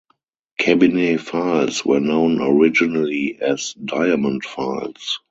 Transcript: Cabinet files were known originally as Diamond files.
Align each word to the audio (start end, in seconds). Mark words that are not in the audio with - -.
Cabinet 0.59 1.19
files 1.21 1.85
were 1.85 1.99
known 1.99 2.41
originally 2.41 3.37
as 3.39 3.75
Diamond 3.75 4.43
files. 4.43 5.19